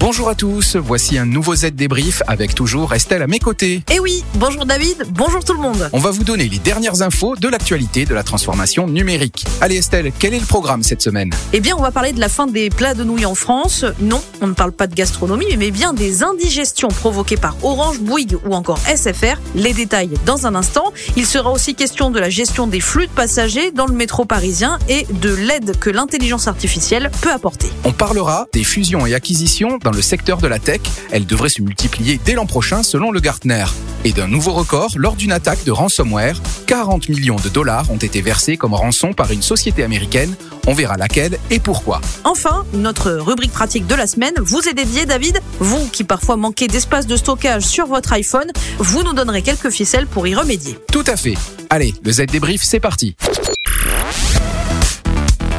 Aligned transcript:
Bonjour 0.00 0.30
à 0.30 0.34
tous, 0.34 0.76
voici 0.76 1.18
un 1.18 1.26
nouveau 1.26 1.54
Z 1.54 1.72
débrief 1.74 2.22
avec 2.26 2.54
toujours 2.54 2.94
Estelle 2.94 3.20
à 3.20 3.26
mes 3.26 3.38
côtés. 3.38 3.82
Eh 3.94 4.00
oui, 4.00 4.24
bonjour 4.36 4.64
David, 4.64 5.04
bonjour 5.10 5.44
tout 5.44 5.52
le 5.52 5.60
monde. 5.60 5.90
On 5.92 5.98
va 5.98 6.10
vous 6.10 6.24
donner 6.24 6.48
les 6.48 6.58
dernières 6.58 7.02
infos 7.02 7.36
de 7.36 7.46
l'actualité 7.48 8.06
de 8.06 8.14
la 8.14 8.22
transformation 8.22 8.86
numérique. 8.86 9.44
Allez 9.60 9.76
Estelle, 9.76 10.10
quel 10.18 10.32
est 10.32 10.40
le 10.40 10.46
programme 10.46 10.82
cette 10.82 11.02
semaine? 11.02 11.34
Eh 11.52 11.60
bien, 11.60 11.76
on 11.76 11.82
va 11.82 11.90
parler 11.90 12.14
de 12.14 12.18
la 12.18 12.30
fin 12.30 12.46
des 12.46 12.70
plats 12.70 12.94
de 12.94 13.04
nouilles 13.04 13.26
en 13.26 13.34
France. 13.34 13.84
Non, 14.00 14.22
on 14.40 14.46
ne 14.46 14.54
parle 14.54 14.72
pas 14.72 14.86
de 14.86 14.94
gastronomie, 14.94 15.54
mais 15.58 15.70
bien 15.70 15.92
des 15.92 16.22
indigestions 16.22 16.88
provoquées 16.88 17.36
par 17.36 17.62
Orange, 17.62 18.00
Bouygues 18.00 18.38
ou 18.46 18.54
encore 18.54 18.78
SFR. 18.78 19.36
Les 19.54 19.74
détails 19.74 20.14
dans 20.24 20.46
un 20.46 20.54
instant. 20.54 20.94
Il 21.16 21.26
sera 21.26 21.52
aussi 21.52 21.74
question 21.74 22.10
de 22.10 22.18
la 22.18 22.30
gestion 22.30 22.66
des 22.66 22.80
flux 22.80 23.06
de 23.06 23.12
passagers 23.12 23.70
dans 23.70 23.86
le 23.86 23.94
métro 23.94 24.24
parisien 24.24 24.78
et 24.88 25.06
de 25.10 25.34
l'aide 25.34 25.78
que 25.78 25.90
l'intelligence 25.90 26.48
artificielle 26.48 27.10
peut 27.20 27.32
apporter. 27.32 27.68
On 27.84 27.92
parlera 27.92 28.46
des 28.54 28.64
fusions 28.64 29.04
et 29.04 29.12
acquisitions 29.12 29.78
dans 29.84 29.89
le 29.90 30.02
secteur 30.02 30.38
de 30.38 30.46
la 30.46 30.58
tech. 30.58 30.80
Elles 31.10 31.26
devraient 31.26 31.48
se 31.48 31.62
multiplier 31.62 32.20
dès 32.24 32.34
l'an 32.34 32.46
prochain 32.46 32.82
selon 32.82 33.10
le 33.10 33.20
Gartner. 33.20 33.64
Et 34.04 34.12
d'un 34.12 34.28
nouveau 34.28 34.52
record 34.52 34.92
lors 34.96 35.16
d'une 35.16 35.32
attaque 35.32 35.64
de 35.64 35.70
ransomware. 35.70 36.40
40 36.66 37.08
millions 37.08 37.36
de 37.36 37.48
dollars 37.48 37.90
ont 37.90 37.96
été 37.96 38.22
versés 38.22 38.56
comme 38.56 38.74
rançon 38.74 39.12
par 39.12 39.30
une 39.30 39.42
société 39.42 39.82
américaine. 39.84 40.34
On 40.66 40.74
verra 40.74 40.96
laquelle 40.96 41.38
et 41.50 41.58
pourquoi. 41.58 42.00
Enfin, 42.24 42.64
notre 42.72 43.12
rubrique 43.12 43.52
pratique 43.52 43.86
de 43.86 43.94
la 43.94 44.06
semaine 44.06 44.34
vous 44.38 44.68
est 44.68 44.74
dédiée, 44.74 45.06
David. 45.06 45.40
Vous 45.58 45.88
qui 45.88 46.04
parfois 46.04 46.36
manquez 46.36 46.68
d'espace 46.68 47.06
de 47.06 47.16
stockage 47.16 47.62
sur 47.62 47.86
votre 47.86 48.12
iPhone, 48.12 48.50
vous 48.78 49.02
nous 49.02 49.12
donnerez 49.12 49.42
quelques 49.42 49.70
ficelles 49.70 50.06
pour 50.06 50.26
y 50.26 50.34
remédier. 50.34 50.78
Tout 50.92 51.04
à 51.06 51.16
fait. 51.16 51.34
Allez, 51.70 51.94
le 52.02 52.12
Z 52.12 52.26
débrief, 52.26 52.62
c'est 52.62 52.80
parti. 52.80 53.16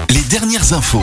Les 0.10 0.22
dernières 0.30 0.74
infos. 0.74 1.02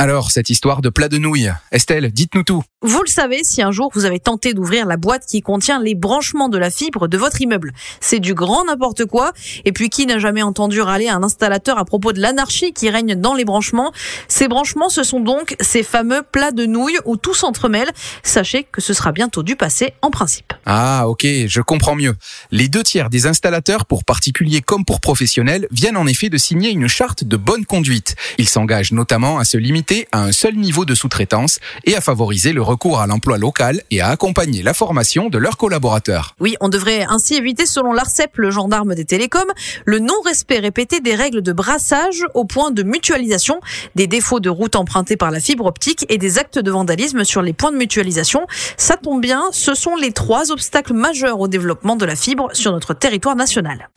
Alors, 0.00 0.30
cette 0.30 0.48
histoire 0.48 0.80
de 0.80 0.90
plat 0.90 1.08
de 1.08 1.18
nouilles. 1.18 1.52
Estelle, 1.72 2.12
dites-nous 2.12 2.44
tout. 2.44 2.62
Vous 2.82 3.02
le 3.04 3.10
savez, 3.10 3.42
si 3.42 3.62
un 3.62 3.72
jour 3.72 3.90
vous 3.92 4.04
avez 4.04 4.20
tenté 4.20 4.54
d'ouvrir 4.54 4.86
la 4.86 4.96
boîte 4.96 5.26
qui 5.26 5.42
contient 5.42 5.82
les 5.82 5.96
branchements 5.96 6.48
de 6.48 6.56
la 6.56 6.70
fibre 6.70 7.08
de 7.08 7.18
votre 7.18 7.42
immeuble, 7.42 7.72
c'est 8.00 8.20
du 8.20 8.34
grand 8.34 8.64
n'importe 8.66 9.06
quoi. 9.06 9.32
Et 9.64 9.72
puis 9.72 9.90
qui 9.90 10.06
n'a 10.06 10.20
jamais 10.20 10.42
entendu 10.42 10.80
râler 10.80 11.08
un 11.08 11.24
installateur 11.24 11.78
à 11.78 11.84
propos 11.84 12.12
de 12.12 12.20
l'anarchie 12.20 12.72
qui 12.72 12.88
règne 12.88 13.16
dans 13.16 13.34
les 13.34 13.44
branchements? 13.44 13.92
Ces 14.28 14.46
branchements, 14.46 14.88
ce 14.88 15.02
sont 15.02 15.18
donc 15.18 15.56
ces 15.60 15.82
fameux 15.82 16.22
plats 16.22 16.52
de 16.52 16.64
nouilles 16.66 17.00
où 17.04 17.16
tout 17.16 17.34
s'entremêle. 17.34 17.90
Sachez 18.22 18.62
que 18.70 18.80
ce 18.80 18.94
sera 18.94 19.10
bientôt 19.10 19.42
du 19.42 19.56
passé 19.56 19.94
en 20.00 20.12
principe. 20.12 20.52
Ah, 20.64 21.08
ok, 21.08 21.26
je 21.48 21.60
comprends 21.60 21.96
mieux. 21.96 22.14
Les 22.52 22.68
deux 22.68 22.84
tiers 22.84 23.10
des 23.10 23.26
installateurs, 23.26 23.86
pour 23.86 24.04
particuliers 24.04 24.60
comme 24.60 24.84
pour 24.84 25.00
professionnels, 25.00 25.66
viennent 25.72 25.96
en 25.96 26.06
effet 26.06 26.28
de 26.28 26.38
signer 26.38 26.70
une 26.70 26.86
charte 26.86 27.24
de 27.24 27.36
bonne 27.36 27.66
conduite. 27.66 28.14
Ils 28.38 28.48
s'engagent 28.48 28.92
notamment 28.92 29.40
à 29.40 29.44
se 29.44 29.56
limiter 29.56 29.87
à 30.12 30.22
un 30.22 30.32
seul 30.32 30.54
niveau 30.54 30.84
de 30.84 30.94
sous-traitance 30.94 31.60
et 31.84 31.96
à 31.96 32.00
favoriser 32.00 32.52
le 32.52 32.60
recours 32.60 33.00
à 33.00 33.06
l'emploi 33.06 33.38
local 33.38 33.82
et 33.90 34.00
à 34.00 34.08
accompagner 34.08 34.62
la 34.62 34.74
formation 34.74 35.30
de 35.30 35.38
leurs 35.38 35.56
collaborateurs. 35.56 36.34
Oui, 36.40 36.56
on 36.60 36.68
devrait 36.68 37.06
ainsi 37.08 37.34
éviter, 37.34 37.64
selon 37.64 37.92
l'ARCEP, 37.92 38.36
le 38.36 38.50
gendarme 38.50 38.94
des 38.94 39.06
télécoms, 39.06 39.50
le 39.86 39.98
non-respect 39.98 40.58
répété 40.58 41.00
des 41.00 41.14
règles 41.14 41.42
de 41.42 41.52
brassage 41.52 42.22
au 42.34 42.44
point 42.44 42.70
de 42.70 42.82
mutualisation, 42.82 43.60
des 43.94 44.06
défauts 44.06 44.40
de 44.40 44.50
route 44.50 44.76
empruntés 44.76 45.16
par 45.16 45.30
la 45.30 45.40
fibre 45.40 45.64
optique 45.64 46.04
et 46.10 46.18
des 46.18 46.38
actes 46.38 46.58
de 46.58 46.70
vandalisme 46.70 47.24
sur 47.24 47.40
les 47.40 47.54
points 47.54 47.72
de 47.72 47.78
mutualisation. 47.78 48.46
Ça 48.76 48.96
tombe 48.96 49.22
bien, 49.22 49.44
ce 49.52 49.74
sont 49.74 49.96
les 49.96 50.12
trois 50.12 50.50
obstacles 50.50 50.92
majeurs 50.92 51.40
au 51.40 51.48
développement 51.48 51.96
de 51.96 52.04
la 52.04 52.16
fibre 52.16 52.50
sur 52.52 52.72
notre 52.72 52.92
territoire 52.92 53.36
national. 53.36 53.88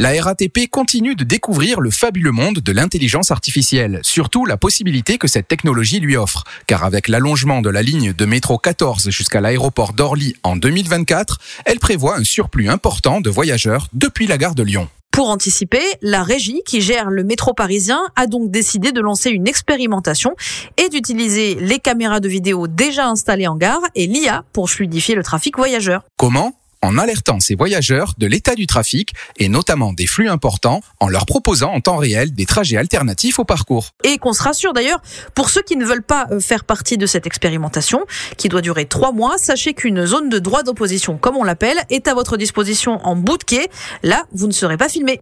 La 0.00 0.12
RATP 0.18 0.70
continue 0.70 1.14
de 1.14 1.24
découvrir 1.24 1.78
le 1.78 1.90
fabuleux 1.90 2.30
monde 2.30 2.60
de 2.60 2.72
l'intelligence 2.72 3.30
artificielle, 3.30 4.00
surtout 4.02 4.46
la 4.46 4.56
possibilité 4.56 5.18
que 5.18 5.28
cette 5.28 5.46
technologie 5.46 6.00
lui 6.00 6.16
offre, 6.16 6.44
car 6.66 6.84
avec 6.84 7.06
l'allongement 7.06 7.60
de 7.60 7.68
la 7.68 7.82
ligne 7.82 8.14
de 8.14 8.24
métro 8.24 8.56
14 8.56 9.10
jusqu'à 9.10 9.42
l'aéroport 9.42 9.92
d'Orly 9.92 10.36
en 10.42 10.56
2024, 10.56 11.36
elle 11.66 11.78
prévoit 11.78 12.16
un 12.16 12.24
surplus 12.24 12.70
important 12.70 13.20
de 13.20 13.28
voyageurs 13.28 13.88
depuis 13.92 14.26
la 14.26 14.38
gare 14.38 14.54
de 14.54 14.62
Lyon. 14.62 14.88
Pour 15.10 15.28
anticiper, 15.28 15.82
la 16.00 16.22
régie 16.22 16.62
qui 16.64 16.80
gère 16.80 17.10
le 17.10 17.22
métro 17.22 17.52
parisien 17.52 18.00
a 18.16 18.26
donc 18.26 18.50
décidé 18.50 18.92
de 18.92 19.02
lancer 19.02 19.28
une 19.28 19.46
expérimentation 19.46 20.34
et 20.78 20.88
d'utiliser 20.88 21.56
les 21.56 21.78
caméras 21.78 22.20
de 22.20 22.28
vidéo 22.30 22.68
déjà 22.68 23.06
installées 23.06 23.48
en 23.48 23.56
gare 23.56 23.82
et 23.94 24.06
l'IA 24.06 24.44
pour 24.54 24.70
fluidifier 24.70 25.14
le 25.14 25.22
trafic 25.22 25.58
voyageur. 25.58 26.04
Comment? 26.16 26.54
En 26.82 26.98
alertant 26.98 27.40
ces 27.40 27.54
voyageurs 27.54 28.14
de 28.18 28.26
l'état 28.26 28.54
du 28.54 28.66
trafic 28.66 29.12
et 29.38 29.48
notamment 29.48 29.92
des 29.92 30.06
flux 30.06 30.28
importants 30.28 30.82
en 30.98 31.08
leur 31.08 31.26
proposant 31.26 31.72
en 31.72 31.80
temps 31.80 31.96
réel 31.96 32.32
des 32.32 32.46
trajets 32.46 32.76
alternatifs 32.76 33.38
au 33.38 33.44
parcours. 33.44 33.90
Et 34.04 34.18
qu'on 34.18 34.32
se 34.32 34.42
rassure 34.42 34.72
d'ailleurs, 34.72 35.00
pour 35.34 35.50
ceux 35.50 35.62
qui 35.62 35.76
ne 35.76 35.84
veulent 35.84 36.02
pas 36.02 36.26
euh, 36.30 36.40
faire 36.40 36.64
partie 36.64 36.98
de 36.98 37.06
cette 37.06 37.26
expérimentation, 37.26 38.04
qui 38.36 38.48
doit 38.48 38.62
durer 38.62 38.86
trois 38.86 39.12
mois, 39.12 39.38
sachez 39.38 39.74
qu'une 39.74 40.06
zone 40.06 40.28
de 40.28 40.38
droit 40.38 40.62
d'opposition, 40.62 41.18
comme 41.18 41.36
on 41.36 41.44
l'appelle, 41.44 41.78
est 41.90 42.08
à 42.08 42.14
votre 42.14 42.36
disposition 42.36 42.98
en 43.06 43.16
bout 43.16 43.38
de 43.38 43.44
quai. 43.44 43.68
Là, 44.02 44.24
vous 44.32 44.46
ne 44.46 44.52
serez 44.52 44.76
pas 44.76 44.88
filmé. 44.88 45.20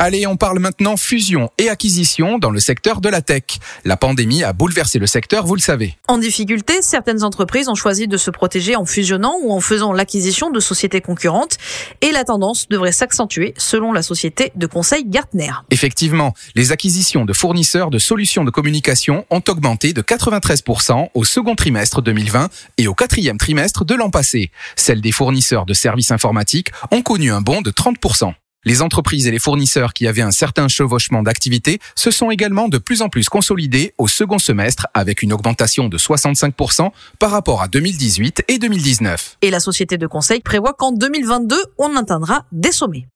Allez, 0.00 0.28
on 0.28 0.36
parle 0.36 0.60
maintenant 0.60 0.96
fusion 0.96 1.50
et 1.58 1.68
acquisition 1.68 2.38
dans 2.38 2.50
le 2.50 2.60
secteur 2.60 3.00
de 3.00 3.08
la 3.08 3.20
tech. 3.20 3.42
La 3.84 3.96
pandémie 3.96 4.44
a 4.44 4.52
bouleversé 4.52 5.00
le 5.00 5.08
secteur, 5.08 5.44
vous 5.44 5.56
le 5.56 5.60
savez. 5.60 5.96
En 6.06 6.18
difficulté, 6.18 6.82
certaines 6.82 7.24
entreprises 7.24 7.68
ont 7.68 7.74
choisi 7.74 8.06
de 8.06 8.16
se 8.16 8.30
protéger 8.30 8.76
en 8.76 8.84
fusionnant 8.84 9.34
ou 9.42 9.52
en 9.52 9.58
faisant 9.58 9.92
l'acquisition 9.92 10.50
de 10.50 10.60
sociétés 10.60 11.00
concurrentes 11.00 11.56
et 12.00 12.12
la 12.12 12.22
tendance 12.22 12.68
devrait 12.68 12.92
s'accentuer 12.92 13.54
selon 13.56 13.92
la 13.92 14.02
société 14.02 14.52
de 14.54 14.68
conseil 14.68 15.04
Gartner. 15.04 15.50
Effectivement, 15.72 16.32
les 16.54 16.70
acquisitions 16.70 17.24
de 17.24 17.32
fournisseurs 17.32 17.90
de 17.90 17.98
solutions 17.98 18.44
de 18.44 18.52
communication 18.52 19.26
ont 19.30 19.42
augmenté 19.48 19.92
de 19.94 20.02
93% 20.02 21.08
au 21.12 21.24
second 21.24 21.56
trimestre 21.56 22.02
2020 22.02 22.50
et 22.78 22.86
au 22.86 22.94
quatrième 22.94 23.36
trimestre 23.36 23.84
de 23.84 23.96
l'an 23.96 24.10
passé. 24.10 24.52
Celles 24.76 25.00
des 25.00 25.10
fournisseurs 25.10 25.66
de 25.66 25.74
services 25.74 26.12
informatiques 26.12 26.70
ont 26.92 27.02
connu 27.02 27.32
un 27.32 27.40
bond 27.40 27.62
de 27.62 27.72
30%. 27.72 28.32
Les 28.68 28.82
entreprises 28.82 29.26
et 29.26 29.30
les 29.30 29.38
fournisseurs 29.38 29.94
qui 29.94 30.06
avaient 30.06 30.20
un 30.20 30.30
certain 30.30 30.68
chevauchement 30.68 31.22
d'activité 31.22 31.78
se 31.94 32.10
sont 32.10 32.30
également 32.30 32.68
de 32.68 32.76
plus 32.76 33.00
en 33.00 33.08
plus 33.08 33.30
consolidés 33.30 33.94
au 33.96 34.08
second 34.08 34.38
semestre 34.38 34.88
avec 34.92 35.22
une 35.22 35.32
augmentation 35.32 35.88
de 35.88 35.96
65% 35.96 36.90
par 37.18 37.30
rapport 37.30 37.62
à 37.62 37.68
2018 37.68 38.44
et 38.46 38.58
2019. 38.58 39.38
Et 39.40 39.48
la 39.48 39.60
société 39.60 39.96
de 39.96 40.06
conseil 40.06 40.40
prévoit 40.40 40.74
qu'en 40.74 40.92
2022, 40.92 41.56
on 41.78 41.96
atteindra 41.96 42.44
des 42.52 42.70
sommets. 42.70 43.06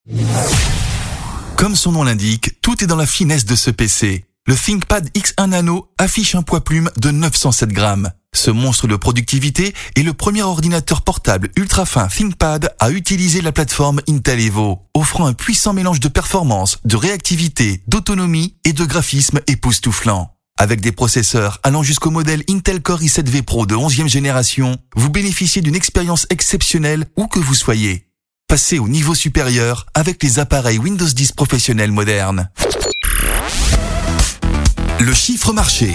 Comme 1.58 1.76
son 1.76 1.92
nom 1.92 2.04
l'indique, 2.04 2.58
tout 2.62 2.82
est 2.82 2.86
dans 2.86 2.96
la 2.96 3.04
finesse 3.04 3.44
de 3.44 3.54
ce 3.54 3.70
PC. 3.70 4.24
Le 4.46 4.54
ThinkPad 4.56 5.10
X1 5.10 5.50
Nano 5.50 5.90
affiche 5.98 6.34
un 6.34 6.42
poids 6.42 6.64
plume 6.64 6.88
de 6.96 7.10
907 7.10 7.68
grammes. 7.68 8.10
Ce 8.34 8.50
monstre 8.50 8.88
de 8.88 8.96
productivité 8.96 9.74
est 9.94 10.02
le 10.02 10.14
premier 10.14 10.42
ordinateur 10.42 11.02
portable 11.02 11.50
ultra 11.56 11.84
fin 11.84 12.08
ThinkPad 12.08 12.74
à 12.80 12.90
utiliser 12.90 13.42
la 13.42 13.52
plateforme 13.52 14.00
Intel 14.08 14.40
Evo, 14.40 14.80
offrant 14.94 15.26
un 15.26 15.34
puissant 15.34 15.74
mélange 15.74 16.00
de 16.00 16.08
performance, 16.08 16.78
de 16.84 16.96
réactivité, 16.96 17.82
d'autonomie 17.86 18.56
et 18.64 18.72
de 18.72 18.84
graphisme 18.84 19.40
époustouflant. 19.46 20.34
Avec 20.58 20.80
des 20.80 20.92
processeurs 20.92 21.60
allant 21.62 21.82
jusqu'au 21.82 22.10
modèle 22.10 22.42
Intel 22.48 22.80
Core 22.82 23.02
i7V 23.02 23.42
Pro 23.42 23.66
de 23.66 23.74
11e 23.74 24.08
génération, 24.08 24.76
vous 24.96 25.10
bénéficiez 25.10 25.60
d'une 25.60 25.76
expérience 25.76 26.26
exceptionnelle 26.30 27.06
où 27.16 27.26
que 27.26 27.38
vous 27.38 27.54
soyez. 27.54 28.08
Passez 28.48 28.78
au 28.78 28.88
niveau 28.88 29.14
supérieur 29.14 29.86
avec 29.94 30.22
les 30.22 30.38
appareils 30.38 30.78
Windows 30.78 31.06
10 31.06 31.32
professionnels 31.32 31.92
modernes. 31.92 32.50
Le 35.00 35.14
chiffre 35.14 35.52
marché. 35.52 35.94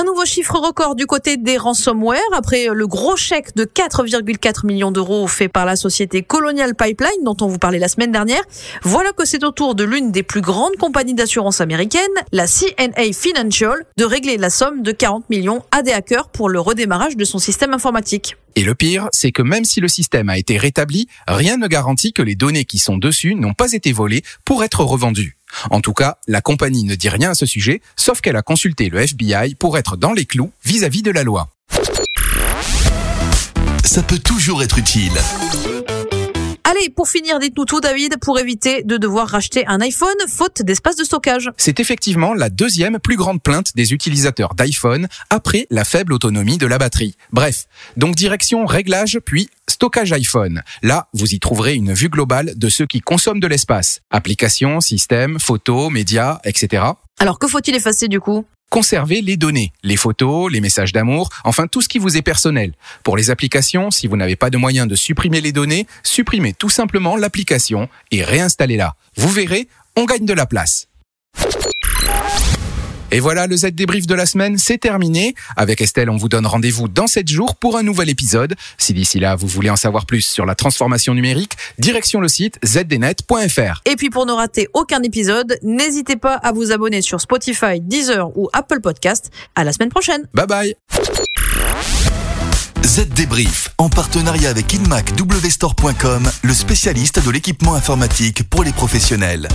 Un 0.00 0.04
nouveau 0.04 0.24
chiffre 0.24 0.56
record 0.56 0.94
du 0.94 1.04
côté 1.04 1.36
des 1.36 1.58
ransomware 1.58 2.22
après 2.32 2.68
le 2.72 2.86
gros 2.86 3.16
chèque 3.16 3.54
de 3.54 3.64
4,4 3.64 4.64
millions 4.66 4.92
d'euros 4.92 5.26
fait 5.26 5.50
par 5.50 5.66
la 5.66 5.76
société 5.76 6.22
Colonial 6.22 6.74
Pipeline 6.74 7.22
dont 7.22 7.36
on 7.42 7.48
vous 7.48 7.58
parlait 7.58 7.78
la 7.78 7.88
semaine 7.88 8.10
dernière. 8.10 8.40
Voilà 8.82 9.12
que 9.12 9.26
c'est 9.26 9.44
au 9.44 9.50
tour 9.50 9.74
de 9.74 9.84
l'une 9.84 10.10
des 10.10 10.22
plus 10.22 10.40
grandes 10.40 10.76
compagnies 10.76 11.12
d'assurance 11.12 11.60
américaines, 11.60 12.00
la 12.32 12.46
CNA 12.46 13.12
Financial, 13.12 13.84
de 13.98 14.04
régler 14.06 14.38
la 14.38 14.48
somme 14.48 14.80
de 14.80 14.90
40 14.90 15.28
millions 15.28 15.62
à 15.70 15.82
des 15.82 15.92
hackers 15.92 16.30
pour 16.30 16.48
le 16.48 16.60
redémarrage 16.60 17.18
de 17.18 17.24
son 17.26 17.38
système 17.38 17.74
informatique. 17.74 18.36
Et 18.56 18.64
le 18.64 18.74
pire, 18.74 19.10
c'est 19.12 19.32
que 19.32 19.42
même 19.42 19.66
si 19.66 19.80
le 19.80 19.88
système 19.88 20.30
a 20.30 20.38
été 20.38 20.56
rétabli, 20.56 21.08
rien 21.28 21.58
ne 21.58 21.68
garantit 21.68 22.14
que 22.14 22.22
les 22.22 22.36
données 22.36 22.64
qui 22.64 22.78
sont 22.78 22.96
dessus 22.96 23.34
n'ont 23.34 23.52
pas 23.52 23.72
été 23.72 23.92
volées 23.92 24.22
pour 24.46 24.64
être 24.64 24.82
revendues. 24.82 25.36
En 25.70 25.80
tout 25.80 25.92
cas, 25.92 26.18
la 26.26 26.40
compagnie 26.40 26.84
ne 26.84 26.94
dit 26.94 27.08
rien 27.08 27.30
à 27.30 27.34
ce 27.34 27.46
sujet, 27.46 27.80
sauf 27.96 28.20
qu'elle 28.20 28.36
a 28.36 28.42
consulté 28.42 28.88
le 28.88 29.00
FBI 29.00 29.54
pour 29.56 29.78
être 29.78 29.96
dans 29.96 30.12
les 30.12 30.24
clous 30.24 30.52
vis-à-vis 30.64 31.02
de 31.02 31.10
la 31.10 31.22
loi. 31.22 31.48
Ça 33.84 34.02
peut 34.02 34.18
toujours 34.18 34.62
être 34.62 34.78
utile. 34.78 35.12
Allez, 36.80 36.90
pour 36.90 37.08
finir, 37.08 37.38
dites-nous 37.38 37.64
tout 37.64 37.80
David, 37.80 38.16
pour 38.20 38.38
éviter 38.38 38.82
de 38.82 38.96
devoir 38.96 39.28
racheter 39.28 39.66
un 39.66 39.80
iPhone 39.80 40.16
faute 40.28 40.62
d'espace 40.62 40.96
de 40.96 41.04
stockage. 41.04 41.50
C'est 41.56 41.80
effectivement 41.80 42.32
la 42.32 42.48
deuxième 42.48 42.98
plus 42.98 43.16
grande 43.16 43.42
plainte 43.42 43.74
des 43.74 43.92
utilisateurs 43.92 44.54
d'iPhone 44.54 45.08
après 45.30 45.66
la 45.70 45.84
faible 45.84 46.12
autonomie 46.12 46.58
de 46.58 46.66
la 46.66 46.78
batterie. 46.78 47.16
Bref, 47.32 47.66
donc 47.96 48.14
direction 48.14 48.64
réglage 48.66 49.18
puis 49.24 49.50
stockage 49.68 50.12
iPhone. 50.12 50.62
Là, 50.82 51.08
vous 51.12 51.34
y 51.34 51.38
trouverez 51.38 51.74
une 51.74 51.92
vue 51.92 52.08
globale 52.08 52.52
de 52.56 52.68
ceux 52.68 52.86
qui 52.86 53.00
consomment 53.00 53.40
de 53.40 53.46
l'espace. 53.46 54.00
Applications, 54.10 54.80
systèmes, 54.80 55.38
photos, 55.38 55.90
médias, 55.90 56.40
etc. 56.44 56.84
Alors 57.22 57.38
que 57.38 57.46
faut-il 57.46 57.74
effacer 57.76 58.08
du 58.08 58.18
coup? 58.18 58.46
Conservez 58.70 59.20
les 59.20 59.36
données, 59.36 59.72
les 59.82 59.96
photos, 59.96 60.50
les 60.50 60.62
messages 60.62 60.94
d'amour, 60.94 61.28
enfin 61.44 61.66
tout 61.66 61.82
ce 61.82 61.88
qui 61.88 61.98
vous 61.98 62.16
est 62.16 62.22
personnel. 62.22 62.72
Pour 63.02 63.18
les 63.18 63.28
applications, 63.28 63.90
si 63.90 64.06
vous 64.06 64.16
n'avez 64.16 64.36
pas 64.36 64.48
de 64.48 64.56
moyen 64.56 64.86
de 64.86 64.94
supprimer 64.94 65.42
les 65.42 65.52
données, 65.52 65.86
supprimez 66.02 66.54
tout 66.54 66.70
simplement 66.70 67.16
l'application 67.16 67.90
et 68.10 68.24
réinstallez-la. 68.24 68.94
Vous 69.16 69.28
verrez, 69.28 69.68
on 69.96 70.06
gagne 70.06 70.24
de 70.24 70.32
la 70.32 70.46
place. 70.46 70.88
Et 73.12 73.20
voilà, 73.20 73.46
le 73.46 73.56
Z 73.56 73.72
débrief 73.72 74.06
de 74.06 74.14
la 74.14 74.24
semaine, 74.24 74.56
c'est 74.56 74.78
terminé. 74.78 75.34
Avec 75.56 75.80
Estelle, 75.80 76.10
on 76.10 76.16
vous 76.16 76.28
donne 76.28 76.46
rendez-vous 76.46 76.88
dans 76.88 77.06
7 77.06 77.28
jours 77.28 77.56
pour 77.56 77.76
un 77.76 77.82
nouvel 77.82 78.08
épisode. 78.08 78.54
Si 78.78 78.92
d'ici 78.92 79.18
là, 79.18 79.34
vous 79.34 79.48
voulez 79.48 79.70
en 79.70 79.76
savoir 79.76 80.06
plus 80.06 80.22
sur 80.22 80.46
la 80.46 80.54
transformation 80.54 81.14
numérique, 81.14 81.54
direction 81.78 82.20
le 82.20 82.28
site 82.28 82.58
zdnet.fr. 82.64 83.82
Et 83.84 83.96
puis 83.96 84.10
pour 84.10 84.26
ne 84.26 84.32
rater 84.32 84.68
aucun 84.74 85.02
épisode, 85.02 85.58
n'hésitez 85.62 86.16
pas 86.16 86.34
à 86.34 86.52
vous 86.52 86.70
abonner 86.70 87.02
sur 87.02 87.20
Spotify, 87.20 87.80
Deezer 87.80 88.36
ou 88.36 88.48
Apple 88.52 88.80
Podcast. 88.80 89.30
À 89.56 89.64
la 89.64 89.72
semaine 89.72 89.90
prochaine. 89.90 90.28
Bye 90.32 90.46
bye. 90.46 90.74
Z 92.84 93.08
Débrief, 93.08 93.68
en 93.78 93.88
partenariat 93.88 94.50
avec 94.50 94.74
InMac 94.74 95.12
le 96.42 96.54
spécialiste 96.54 97.24
de 97.24 97.30
l'équipement 97.30 97.74
informatique 97.74 98.48
pour 98.48 98.64
les 98.64 98.72
professionnels. 98.72 99.48